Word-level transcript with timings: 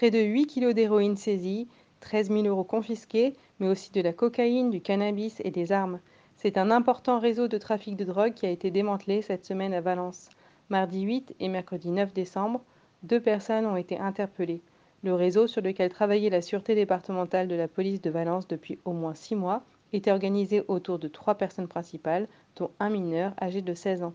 Près 0.00 0.10
de 0.10 0.18
8 0.18 0.46
kilos 0.46 0.74
d'héroïne 0.74 1.18
saisie, 1.18 1.68
13 2.00 2.30
000 2.30 2.44
euros 2.46 2.64
confisqués, 2.64 3.34
mais 3.58 3.68
aussi 3.68 3.92
de 3.92 4.00
la 4.00 4.14
cocaïne, 4.14 4.70
du 4.70 4.80
cannabis 4.80 5.42
et 5.44 5.50
des 5.50 5.72
armes. 5.72 6.00
C'est 6.38 6.56
un 6.56 6.70
important 6.70 7.18
réseau 7.18 7.48
de 7.48 7.58
trafic 7.58 7.96
de 7.96 8.06
drogue 8.06 8.32
qui 8.32 8.46
a 8.46 8.50
été 8.50 8.70
démantelé 8.70 9.20
cette 9.20 9.44
semaine 9.44 9.74
à 9.74 9.82
Valence. 9.82 10.30
Mardi 10.70 11.02
8 11.02 11.34
et 11.38 11.48
mercredi 11.48 11.90
9 11.90 12.14
décembre, 12.14 12.62
deux 13.02 13.20
personnes 13.20 13.66
ont 13.66 13.76
été 13.76 13.98
interpellées. 13.98 14.62
Le 15.02 15.12
réseau 15.12 15.46
sur 15.46 15.60
lequel 15.60 15.90
travaillait 15.90 16.30
la 16.30 16.40
sûreté 16.40 16.74
départementale 16.74 17.46
de 17.46 17.54
la 17.54 17.68
police 17.68 18.00
de 18.00 18.08
Valence 18.08 18.48
depuis 18.48 18.78
au 18.86 18.94
moins 18.94 19.14
six 19.14 19.36
mois 19.36 19.62
était 19.92 20.12
organisé 20.12 20.62
autour 20.68 20.98
de 20.98 21.08
trois 21.08 21.34
personnes 21.34 21.68
principales, 21.68 22.26
dont 22.56 22.70
un 22.80 22.88
mineur 22.88 23.34
âgé 23.38 23.60
de 23.60 23.74
16 23.74 24.02
ans. 24.02 24.14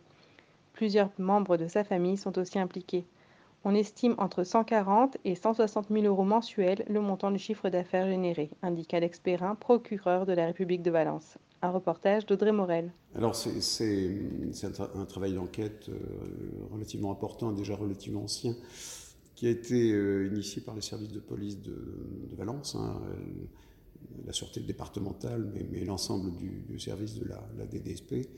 Plusieurs 0.74 1.12
membres 1.20 1.58
de 1.58 1.68
sa 1.68 1.84
famille 1.84 2.18
sont 2.18 2.40
aussi 2.40 2.58
impliqués. 2.58 3.06
On 3.68 3.74
estime 3.74 4.14
entre 4.20 4.44
140 4.44 5.18
et 5.26 5.34
160 5.34 5.88
000 5.90 6.06
euros 6.06 6.24
mensuels 6.24 6.86
le 6.88 7.02
montant 7.02 7.32
du 7.32 7.40
chiffre 7.40 7.68
d'affaires 7.70 8.08
généré, 8.08 8.52
indique 8.62 8.94
Alex 8.94 9.20
Perrin, 9.20 9.56
procureur 9.56 10.28
de 10.28 10.34
la 10.34 10.46
République 10.46 10.84
de 10.84 10.92
Valence. 10.92 11.40
Un 11.64 11.72
reportage 11.72 12.28
d'Audrey 12.28 12.52
Morel. 12.52 12.94
Alors 13.16 13.36
c'est 13.36 13.58
un, 14.64 15.06
travail 15.06 15.34
d'enquête 15.34 15.90
euh, 15.90 15.98
relativement 16.72 17.12
important, 17.12 17.52
déjà 17.54 17.76
relativement 17.76 18.26
ancien, 18.26 18.54
qui 19.34 19.48
a 19.48 19.50
été 19.50 19.92
euh, 19.92 20.28
initié 20.28 20.62
par 20.62 20.76
les 20.76 20.82
services 20.82 21.12
de 21.12 21.20
police 21.20 21.60
de, 21.64 21.76
Valence, 22.38 22.76
hein, 22.76 23.02
euh, 23.08 23.16
la 24.28 24.34
sûreté 24.34 24.60
départementale, 24.60 25.52
mais, 25.72 25.84
l'ensemble 25.86 26.34
du, 26.36 26.80
service 26.80 27.16
de 27.16 27.28
la, 27.28 27.66
DDSP, 27.66 28.30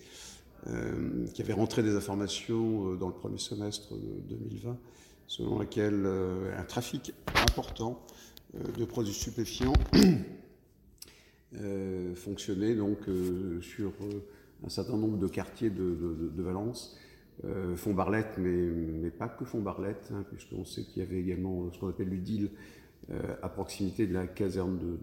qui 1.34 1.42
avait 1.42 1.54
rentré 1.54 1.84
des 1.84 1.96
informations 1.96 2.96
dans 2.96 3.08
le 3.08 3.14
premier 3.14 3.38
semestre 3.38 3.94
de 3.94 4.36
2020 4.36 4.78
selon 5.28 5.60
laquelle 5.60 6.04
euh, 6.06 6.58
un 6.58 6.64
trafic 6.64 7.14
important 7.36 8.02
euh, 8.56 8.64
de 8.78 8.86
produits 8.86 9.14
stupéfiants 9.14 9.74
euh, 11.62 12.16
fonctionnait 12.16 12.76
donc 12.76 13.00
sur 13.62 13.92
un 14.66 14.70
certain 14.70 14.98
nombre 14.98 15.18
de 15.18 15.28
quartiers 15.28 15.70
de, 15.70 16.32
Valence. 16.38 16.98
Font-Barlette, 17.76 18.40
mais, 18.40 19.12
pas 19.12 19.30
que 19.30 19.46
Font-Barlette, 19.46 20.10
hein, 20.12 20.26
puisqu'on 20.28 20.66
sait 20.66 20.84
qu'il 20.86 21.04
y 21.04 21.06
avait 21.06 21.20
également 21.20 21.72
ce 21.72 21.78
qu'on 21.78 21.90
appelle 21.90 22.10
l'UDIL 22.10 22.50
à 23.44 23.48
proximité 23.48 24.08
de 24.08 24.14
la 24.16 24.26
caserne 24.26 24.80
de, 24.80 24.98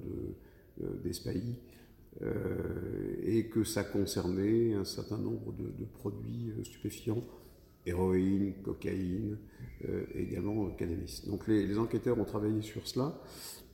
et 3.23 3.47
que 3.47 3.63
ça 3.63 3.85
concernait 3.85 4.75
un 4.75 4.85
certain 4.85 5.19
nombre 5.19 5.53
de, 5.53 5.85
produits 5.85 6.53
stupéfiants 6.65 7.23
héroïne, 7.87 8.55
cocaïne, 8.63 9.39
euh, 9.89 10.05
et 10.15 10.23
également 10.23 10.69
cannabis. 10.71 11.27
Donc 11.27 11.47
les, 11.47 11.79
enquêteurs 11.79 12.19
ont 12.19 12.25
travaillé 12.25 12.63
sur 12.63 12.87
cela 12.87 13.21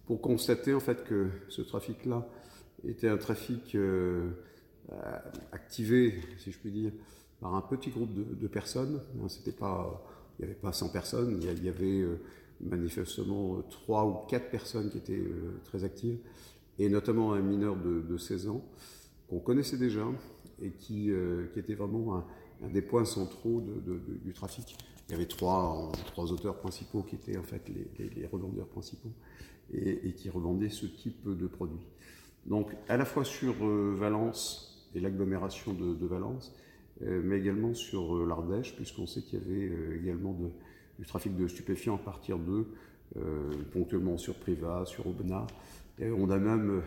pour 0.06 0.20
constater 0.20 0.74
en 0.74 0.80
fait 0.80 1.04
que 1.04 1.28
ce 1.48 1.62
trafic-là 1.62 2.26
était 2.84 3.08
un 3.08 3.18
trafic 3.18 3.74
euh, 3.74 4.30
activé, 5.52 6.14
si 6.38 6.50
je 6.50 6.58
puis 6.58 6.70
dire, 6.70 6.92
par 7.40 7.54
un 7.54 7.62
petit 7.62 7.90
groupe 7.90 8.10
de, 8.12 8.46
personnes. 8.46 9.00
Hein, 9.20 9.28
c'était 9.28 9.52
pas, 9.52 10.04
il 10.38 10.44
n'y 10.44 10.50
avait 10.50 10.60
pas 10.60 10.72
100 10.72 10.90
personnes, 10.90 11.38
il 11.40 11.64
y, 11.64 11.68
avait 11.68 12.00
euh, 12.00 12.20
manifestement 12.60 13.62
3 13.70 14.06
ou 14.06 14.26
4 14.28 14.50
personnes 14.50 14.90
qui 14.90 14.98
étaient 14.98 15.12
euh, 15.18 15.60
très 15.64 15.84
actives, 15.84 16.18
et 16.78 16.88
notamment 16.88 17.32
un 17.32 17.40
mineur 17.40 17.76
de, 17.76 18.00
de 18.00 18.16
16 18.16 18.48
ans 18.48 18.64
qu'on 19.28 19.38
connaissait 19.38 19.76
déjà 19.76 20.06
et 20.62 20.70
qui, 20.70 21.10
euh, 21.10 21.46
qui 21.52 21.60
était 21.60 21.74
vraiment 21.74 22.16
un, 22.16 22.24
un 22.62 22.68
des 22.68 22.82
points 22.82 23.04
centraux 23.04 23.62
du 24.24 24.32
trafic. 24.32 24.76
Il 25.08 25.12
y 25.12 25.14
avait 25.16 25.26
trois, 25.26 25.90
auteurs 26.16 26.56
principaux 26.58 27.02
qui 27.02 27.16
étaient 27.16 27.36
en 27.36 27.42
fait 27.42 27.68
les, 27.68 28.26
revendeurs 28.26 28.68
principaux 28.68 29.10
et, 29.72 30.12
qui 30.12 30.30
revendaient 30.30 30.68
ce 30.68 30.86
type 30.86 31.28
de 31.28 31.46
produits. 31.46 31.84
Donc 32.46 32.76
à 32.88 32.96
la 32.96 33.04
fois 33.04 33.24
sur 33.24 33.54
euh, 33.62 33.94
Valence 33.98 34.88
et 34.94 35.00
l'agglomération 35.00 35.72
de, 35.72 36.06
Valence, 36.06 36.54
euh, 37.02 37.20
mais 37.24 37.38
également 37.38 37.74
sur 37.74 38.16
euh, 38.16 38.26
l'Ardèche, 38.26 38.76
puisqu'on 38.76 39.06
sait 39.06 39.22
qu'il 39.22 39.40
y 39.40 39.42
avait 39.42 39.96
également 39.96 40.36
du 40.98 41.06
trafic 41.06 41.36
de 41.36 41.48
stupéfiants 41.48 41.96
à 41.96 41.98
partir 41.98 42.38
d'eux, 42.38 42.68
ponctuellement 43.72 44.16
sur 44.16 44.36
Privas, 44.36 44.84
sur 44.86 45.08
Aubenas. 45.08 45.48
On 46.00 46.30
a 46.30 46.38
même 46.38 46.82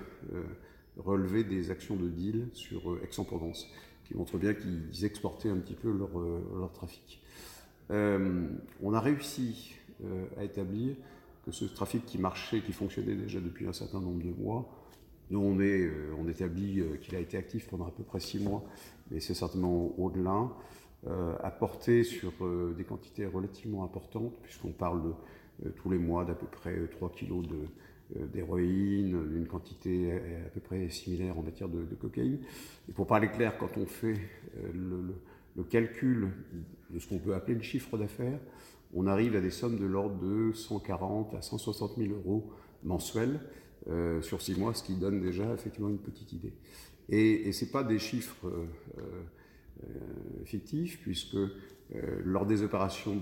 relevé 0.98 1.44
des 1.44 1.72
actions 1.72 1.98
de 1.98 2.08
deal 2.08 2.48
sur 2.54 2.98
Aix-en-Provence 3.04 3.68
qui 4.04 4.16
montre 4.16 4.38
bien 4.38 4.54
qu'ils 4.54 5.06
exportaient 5.06 5.50
un 5.50 5.58
petit 5.58 5.76
peu 5.76 5.92
leur, 5.92 6.20
euh, 6.20 6.70
trafic. 6.74 7.22
Euh, 7.92 8.48
on 8.82 8.94
a 8.94 9.00
réussi 9.00 9.76
euh, 10.04 10.26
à 10.38 10.44
établir 10.44 10.96
que 11.46 11.52
ce 11.52 11.66
trafic 11.66 12.06
qui 12.06 12.18
marchait, 12.18 12.62
qui 12.62 12.72
fonctionnait 12.72 13.16
déjà 13.16 13.40
depuis 13.40 13.68
un 13.68 13.74
certain 13.74 14.00
nombre 14.00 14.24
de 14.24 14.32
mois, 14.32 14.70
nous 15.30 15.40
on, 15.40 15.58
on 16.20 16.28
établit 16.28 16.84
qu'il 17.02 17.16
a 17.16 17.20
été 17.20 17.38
actif 17.38 17.68
pendant 17.68 17.88
à 17.88 17.92
peu 17.92 18.04
près 18.04 18.20
six 18.20 18.40
mois, 18.40 18.64
mais 19.10 19.20
c'est 19.20 19.34
certainement 19.34 19.94
au-delà, 19.98 20.50
a 21.08 21.52
porté 21.52 22.04
sur 22.04 22.32
des 22.78 22.84
quantités 22.84 23.26
relativement 23.26 23.84
importantes, 23.84 24.34
puisqu'on 24.44 24.72
parle 24.72 25.04
de, 25.04 25.12
tous 25.78 25.90
les 25.90 25.98
mois 25.98 26.26
d'à 26.26 26.34
peu 26.34 26.48
près 26.48 26.88
3 26.88 27.12
kilos 27.12 27.48
de, 27.48 27.56
euh, 28.18 28.26
d'héroïne, 28.28 29.30
d'une 29.30 29.48
quantité 29.48 30.12
à 30.12 30.50
peu 30.54 30.60
près 30.60 30.90
similaire 30.90 31.38
en 31.38 31.42
matière 31.42 31.70
de, 31.70 31.84
cocaïne. 31.96 32.40
Et 32.90 32.92
pour 32.92 33.08
parler 33.08 33.30
clair, 33.30 33.58
quand 33.58 33.78
on 33.78 33.86
fait 33.86 34.20
euh, 34.58 34.72
le, 34.74 35.16
le, 35.56 35.64
calcul 35.64 36.30
de 36.90 37.00
ce 37.00 37.08
qu'on 37.08 37.18
peut 37.20 37.34
appeler 37.34 37.56
le 37.56 37.62
chiffre 37.62 37.98
d'affaires, 37.98 38.40
on 38.94 39.08
arrive 39.08 39.36
à 39.36 39.42
des 39.42 39.50
sommes 39.50 39.80
de 39.80 39.86
l'ordre 39.86 40.20
de 40.20 40.52
140 40.54 41.34
à 41.34 41.42
160 41.42 41.98
000 41.98 42.14
euros 42.14 42.52
mensuels 42.84 43.40
euh, 43.90 44.22
sur 44.22 44.42
six 44.42 44.60
mois, 44.60 44.74
ce 44.74 44.84
qui 44.84 44.96
donne 44.96 45.22
déjà 45.22 45.52
effectivement 45.54 45.90
une 45.90 46.00
petite 46.00 46.34
idée. 46.34 46.54
Et, 47.10 47.48
et 47.48 47.52
ce 47.52 47.66
pas 47.66 47.84
des 47.84 48.00
chiffres 48.00 48.48
euh, 48.48 48.66
euh, 49.84 50.46
fictifs, 50.46 51.02
puisque 51.02 51.36
euh, 51.36 51.56
lors 52.24 52.46
des 52.46 52.64
opérations 52.64 53.16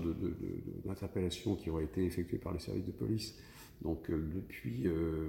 d'interpellation 0.84 1.56
qui 1.56 1.70
ont 1.70 1.80
été 1.80 2.04
effectuées 2.04 2.38
par 2.38 2.52
les 2.52 2.58
services 2.58 2.86
de 2.86 2.92
police, 2.92 3.34
donc 3.82 4.10
euh, 4.10 4.22
depuis, 4.34 4.86
euh, 4.86 5.28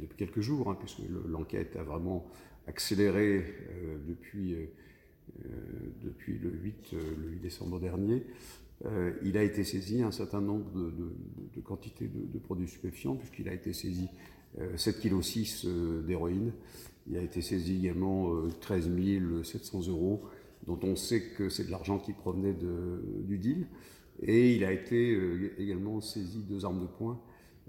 depuis 0.00 0.16
quelques 0.16 0.40
jours, 0.40 0.70
hein, 0.70 0.76
puisque 0.78 1.00
l'enquête 1.26 1.76
a 1.76 1.82
vraiment 1.82 2.26
accéléré 2.66 3.44
euh, 3.70 3.98
depuis, 4.06 4.56
le 6.38 6.50
8, 6.50 6.92
le 6.92 7.30
8 7.30 7.40
décembre 7.40 7.80
dernier, 7.80 8.24
il 9.24 9.36
a 9.36 9.42
été 9.42 9.64
saisi 9.64 10.02
un 10.02 10.12
certain 10.12 10.40
nombre 10.40 10.70
de, 10.70 10.92
de, 11.56 11.60
quantités 11.60 12.08
de, 12.08 12.38
produits 12.38 12.68
stupéfiants, 12.68 13.16
puisqu'il 13.16 13.48
a 13.48 13.52
été 13.52 13.72
saisi 13.72 14.08
7,6 14.56 15.62
kg 15.66 16.06
d'héroïne, 16.06 16.52
il 17.08 17.16
a 17.16 17.22
été 17.22 17.42
saisi 17.42 17.76
également 17.78 18.32
13 18.60 18.88
700 19.42 19.88
euros, 19.88 20.22
dont 20.68 20.78
on 20.84 20.94
sait 20.94 21.22
que 21.36 21.48
c'est 21.48 21.64
de 21.64 21.70
l'argent 21.72 21.98
qui 21.98 22.12
provenait 22.12 22.54
du 22.54 23.38
deal, 23.38 23.66
et 24.20 24.54
il 24.54 24.64
a 24.64 24.72
été 24.72 25.18
également 25.58 26.00
saisi 26.00 26.42
deux 26.48 26.64
armes 26.64 26.80
de 26.80 26.86
poing, 26.86 27.20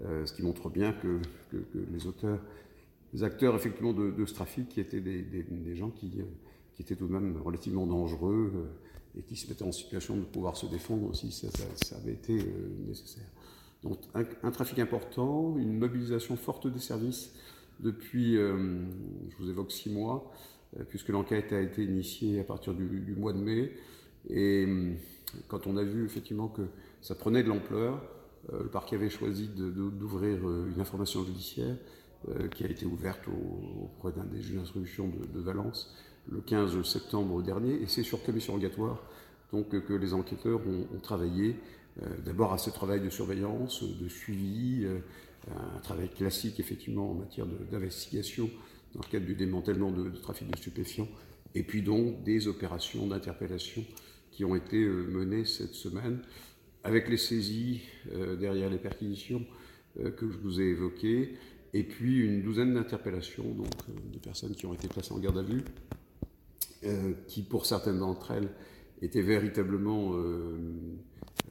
euh, 0.04 0.24
ce 0.24 0.32
qui 0.32 0.42
montre 0.42 0.70
bien 0.70 0.92
que, 0.92 1.20
les 1.74 2.06
auteurs, 2.06 2.40
les 3.12 3.22
acteurs 3.22 3.54
effectivement 3.56 3.92
de, 3.92 4.24
ce 4.24 4.34
trafic 4.34 4.78
étaient 4.78 5.00
des, 5.00 5.74
gens 5.74 5.90
qui, 5.90 6.12
euh, 6.18 6.24
qui, 6.74 6.82
étaient 6.82 6.96
tout 6.96 7.06
de 7.06 7.12
même 7.12 7.36
relativement 7.42 7.86
dangereux 7.86 8.52
euh, 8.54 9.18
et 9.18 9.22
qui 9.22 9.36
se 9.36 9.48
mettaient 9.48 9.64
en 9.64 9.72
situation 9.72 10.16
de 10.16 10.22
pouvoir 10.22 10.56
se 10.56 10.66
défendre 10.66 11.08
aussi, 11.10 11.32
ça, 11.32 11.48
avait 11.96 12.12
été 12.12 12.38
euh, 12.38 12.86
nécessaire. 12.86 13.26
Donc 13.82 13.98
un, 14.14 14.50
trafic 14.50 14.78
important, 14.78 15.56
une 15.58 15.78
mobilisation 15.78 16.36
forte 16.36 16.66
des 16.66 16.78
services 16.78 17.32
depuis, 17.80 18.36
euh, 18.36 18.84
je 19.30 19.36
vous 19.42 19.50
évoque 19.50 19.72
six 19.72 19.90
mois, 19.90 20.30
euh, 20.32 20.59
puisque 20.88 21.08
l'enquête 21.08 21.52
a 21.52 21.60
été 21.60 21.82
initiée 21.82 22.40
à 22.40 22.44
partir 22.44 22.74
du, 22.74 23.14
mois 23.16 23.32
de 23.32 23.38
mai. 23.38 23.72
Et 24.28 24.66
quand 25.48 25.66
on 25.66 25.76
a 25.76 25.82
vu 25.82 26.04
effectivement 26.04 26.48
que 26.48 26.62
ça 27.00 27.14
prenait 27.14 27.42
de 27.42 27.48
l'ampleur, 27.48 28.02
euh, 28.52 28.62
le 28.62 28.68
parquet 28.68 28.96
avait 28.96 29.10
choisi 29.10 29.48
d'ouvrir 29.48 30.38
euh, 30.46 30.70
une 30.74 30.80
information 30.80 31.24
judiciaire 31.24 31.76
qui 32.54 32.64
a 32.64 32.68
été 32.68 32.84
ouverte 32.84 33.22
auprès 33.82 34.12
d'un 34.12 34.26
des 34.26 34.42
juges 34.42 34.56
d'instruction 34.56 35.10
de, 35.32 35.40
Valence 35.40 35.96
le 36.30 36.42
15 36.42 36.82
septembre 36.82 37.42
dernier. 37.42 37.80
Et 37.80 37.86
c'est 37.86 38.02
sur 38.02 38.22
commission 38.22 38.52
rogatoire 38.52 39.02
donc, 39.54 39.70
que 39.70 39.94
les 39.94 40.12
enquêteurs 40.12 40.60
ont, 40.66 40.98
travaillé 40.98 41.56
d'abord 42.22 42.52
à 42.52 42.58
ce 42.58 42.68
travail 42.68 43.00
de 43.00 43.08
surveillance, 43.08 43.82
de 43.82 44.06
suivi, 44.06 44.86
un 45.48 45.78
travail 45.78 46.10
classique 46.10 46.60
effectivement 46.60 47.10
en 47.10 47.14
matière 47.14 47.46
d'investigation 47.72 48.50
dans 48.94 49.00
le 49.04 49.10
cadre 49.10 49.26
du 49.26 49.34
démantèlement 49.34 49.90
de, 49.90 50.10
trafic 50.10 50.50
de 50.50 50.56
stupéfiants, 50.56 51.08
et 51.54 51.62
puis 51.62 51.82
donc 51.82 52.22
des 52.22 52.48
opérations 52.48 53.06
d'interpellation 53.06 53.84
qui 54.30 54.44
ont 54.44 54.54
été 54.54 54.84
menées 54.84 55.44
cette 55.44 55.74
semaine 55.74 56.20
avec 56.84 57.08
les 57.08 57.16
saisies 57.16 57.82
euh, 58.12 58.36
derrière 58.36 58.70
les 58.70 58.78
perquisitions 58.78 59.44
euh, 59.98 60.10
que 60.10 60.30
je 60.30 60.38
vous 60.38 60.60
ai 60.60 60.64
évoquées, 60.64 61.34
et 61.72 61.82
puis 61.82 62.18
une 62.20 62.42
douzaine 62.42 62.74
d'interpellations, 62.74 63.44
euh, 63.44 63.92
de 64.12 64.18
personnes 64.18 64.54
qui 64.54 64.66
ont 64.66 64.74
été 64.74 64.88
placées 64.88 65.12
en 65.12 65.18
garde 65.18 65.38
à 65.38 65.42
vue, 65.42 65.62
qui 67.26 67.42
pour 67.42 67.66
certaines 67.66 67.98
d'entre 67.98 68.30
elles 68.30 68.48
étaient 69.02 69.20
véritablement 69.20 70.14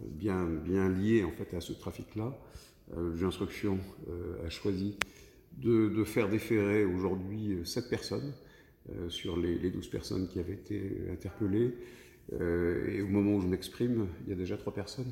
bien, 0.01 0.43
bien 0.45 0.89
liées 0.89 1.23
en 1.23 1.29
fait 1.29 1.55
à 1.55 1.61
ce 1.61 1.71
trafic-là. 1.71 2.35
L'instruction 2.97 3.77
a 4.43 4.49
choisi 4.49 4.95
de, 5.57 6.03
faire 6.03 6.29
déférer 6.29 6.85
aujourd'hui 6.85 7.57
sept 7.65 7.89
personnes 7.89 8.33
sur 9.09 9.37
les, 9.37 9.57
les 9.59 9.69
12 9.69 9.87
personnes 9.89 10.27
qui 10.27 10.39
avaient 10.39 10.53
été 10.53 11.07
interpellées. 11.11 11.73
Euh, 12.33 12.87
et 12.87 13.01
au 13.01 13.07
moment 13.07 13.35
où 13.35 13.41
je 13.41 13.47
m'exprime, 13.47 14.07
il 14.25 14.29
y 14.29 14.33
a 14.33 14.35
déjà 14.35 14.57
trois 14.57 14.73
personnes 14.73 15.11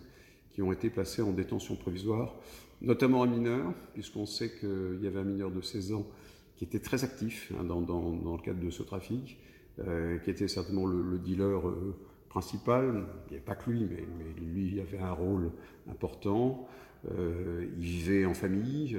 qui 0.52 0.62
ont 0.62 0.72
été 0.72 0.90
placées 0.90 1.22
en 1.22 1.32
détention 1.32 1.76
provisoire, 1.76 2.36
notamment 2.82 3.24
un 3.24 3.28
mineur, 3.28 3.74
puisqu'on 3.94 4.26
sait 4.26 4.52
qu'il 4.52 5.00
y 5.02 5.08
avait 5.08 5.20
un 5.20 5.26
mineur 5.26 5.52
de 5.52 5.62
16 5.62 5.94
ans 5.94 6.08
qui 6.56 6.64
était 6.64 6.80
très 6.80 7.04
actif 7.04 7.52
hein, 7.60 7.64
dans, 7.64 7.80
le 7.80 8.42
cadre 8.42 8.60
de 8.60 8.70
ce 8.70 8.84
trafic, 8.84 9.38
euh, 9.80 10.18
qui 10.20 10.32
était 10.32 10.48
certainement 10.48 10.88
le, 10.88 11.20
dealer 11.20 11.68
euh, 11.68 11.96
principal. 12.30 13.06
Il 13.28 13.32
n'y 13.32 13.38
avait 13.38 13.46
pas 13.46 13.56
que 13.56 13.70
lui, 13.70 13.86
mais, 13.86 14.04
lui 14.42 14.80
avait 14.80 15.00
un 15.00 15.12
rôle 15.12 15.52
important. 15.90 16.68
il 17.10 17.84
vivait 17.84 18.26
en 18.26 18.34
famille. 18.34 18.98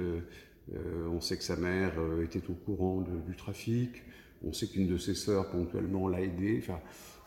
On 1.11 1.19
sait 1.19 1.37
que 1.37 1.43
sa 1.43 1.55
mère 1.55 1.93
était 2.23 2.47
au 2.49 2.53
courant 2.53 3.01
du 3.01 3.35
trafic. 3.35 4.03
On 4.43 4.53
sait 4.53 4.67
qu'une 4.67 4.87
de 4.87 4.97
ses 4.97 5.15
sœurs 5.15 5.49
ponctuellement 5.49 6.07
l'a 6.07 6.21
aidé. 6.21 6.59
Enfin, 6.61 6.79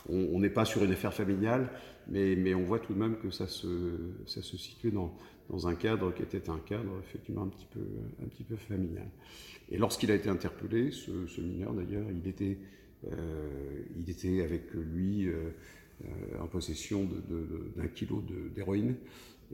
on 0.08 0.38
n'est 0.38 0.50
pas 0.50 0.64
sur 0.64 0.82
une 0.84 0.92
affaire 0.92 1.14
familiale, 1.14 1.70
mais, 2.08 2.54
on 2.54 2.62
voit 2.62 2.80
tout 2.80 2.92
de 2.92 2.98
même 2.98 3.16
que 3.18 3.30
ça 3.30 3.46
se, 3.46 3.96
ça 4.26 4.42
se 4.42 4.56
situait 4.56 4.90
dans, 4.90 5.12
un 5.66 5.74
cadre 5.74 6.14
qui 6.14 6.22
était 6.22 6.48
un 6.48 6.58
cadre 6.60 6.98
effectivement 7.04 7.42
un 7.42 7.48
petit 7.48 7.66
peu, 7.70 7.80
un 8.22 8.26
petit 8.28 8.42
peu 8.42 8.56
familial. 8.56 9.08
Et 9.70 9.76
lorsqu'il 9.76 10.10
a 10.10 10.14
été 10.14 10.30
interpellé, 10.30 10.90
ce, 10.90 11.40
mineur 11.40 11.74
d'ailleurs, 11.74 12.06
il 12.10 12.26
était, 12.26 12.58
euh, 13.10 13.82
il 13.98 14.08
était 14.08 14.42
avec 14.42 14.72
lui 14.72 15.28
euh, 15.28 15.50
en 16.40 16.46
possession 16.46 17.06
d'un 17.76 17.86
kilo 17.88 18.24
d'héroïne. 18.54 18.96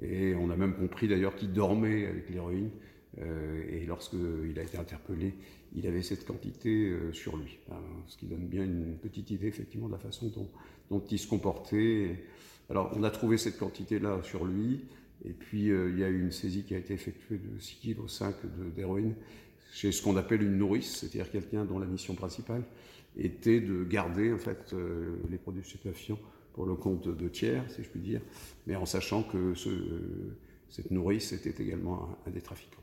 Et 0.00 0.34
on 0.36 0.50
a 0.50 0.56
même 0.56 0.74
compris 0.76 1.08
d'ailleurs 1.08 1.34
qu'il 1.34 1.52
dormait 1.52 2.06
avec 2.06 2.30
l'héroïne. 2.30 2.70
Euh, 3.20 3.62
et 3.70 3.86
lorsqu'il 3.86 4.58
a 4.58 4.62
été 4.62 4.78
interpellé, 4.78 5.34
il 5.74 5.86
avait 5.86 6.02
cette 6.02 6.24
quantité 6.24 6.88
euh, 6.88 7.12
sur 7.12 7.36
lui, 7.36 7.58
hein, 7.70 7.80
ce 8.06 8.16
qui 8.16 8.26
donne 8.26 8.46
bien 8.46 8.64
une 8.64 8.96
petite 8.96 9.30
idée 9.30 9.48
effectivement 9.48 9.88
de 9.88 9.92
la 9.92 9.98
façon 9.98 10.32
dont, 10.90 11.02
il 11.10 11.18
se 11.18 11.26
comportait. 11.26 12.24
Alors 12.70 12.92
on 12.96 13.02
a 13.02 13.10
trouvé 13.10 13.38
cette 13.38 13.58
quantité-là 13.58 14.22
sur 14.22 14.44
lui, 14.44 14.84
et 15.24 15.32
puis 15.32 15.70
euh, 15.70 15.90
il 15.90 15.98
y 15.98 16.04
a 16.04 16.08
eu 16.08 16.20
une 16.20 16.32
saisie 16.32 16.62
qui 16.62 16.74
a 16.74 16.78
été 16.78 16.94
effectuée 16.94 17.38
de 17.38 17.58
6 17.58 17.94
kg 17.94 18.08
5 18.08 18.34
d'héroïne 18.74 19.14
chez 19.72 19.92
ce 19.92 20.02
qu'on 20.02 20.16
appelle 20.16 20.42
une 20.42 20.56
nourrice, 20.56 20.96
c'est-à-dire 20.96 21.30
quelqu'un 21.30 21.64
dont 21.64 21.78
la 21.78 21.86
mission 21.86 22.14
principale 22.14 22.62
était 23.16 23.60
de 23.60 23.84
garder 23.84 24.32
en 24.32 24.38
fait 24.38 24.72
euh, 24.72 25.16
les 25.30 25.38
produits 25.38 25.64
stupéfiants 25.64 26.18
pour 26.54 26.66
le 26.66 26.74
compte 26.74 27.08
de 27.08 27.28
tiers, 27.28 27.64
si 27.70 27.82
je 27.82 27.88
puis 27.88 28.00
dire, 28.00 28.20
mais 28.66 28.76
en 28.76 28.86
sachant 28.86 29.22
que 29.22 29.54
ce, 29.54 29.70
cette 30.70 30.90
nourrice 30.90 31.32
était 31.32 31.62
également 31.62 32.18
un 32.26 32.30
des 32.30 32.40
trafiquants. 32.40 32.82